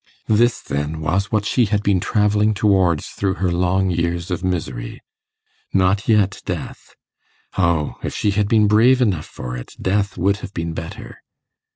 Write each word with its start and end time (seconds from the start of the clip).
This, 0.25 0.61
then, 0.61 0.99
was 0.99 1.31
what 1.31 1.45
she 1.45 1.65
had 1.65 1.83
been 1.83 1.99
travelling 1.99 2.55
towards 2.55 3.09
through 3.09 3.35
her 3.35 3.51
long 3.51 3.91
years 3.91 4.31
of 4.31 4.43
misery! 4.43 4.99
Not 5.73 6.07
yet 6.09 6.41
death. 6.43 6.95
O! 7.55 7.97
if 8.01 8.11
she 8.15 8.31
had 8.31 8.47
been 8.47 8.67
brave 8.67 8.99
enough 8.99 9.27
for 9.27 9.55
it, 9.55 9.75
death 9.79 10.17
would 10.17 10.37
have 10.37 10.55
been 10.55 10.73
better. 10.73 11.21